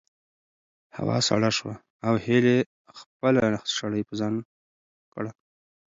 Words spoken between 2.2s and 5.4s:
هیلې خپله شړۍ په ځان کړه.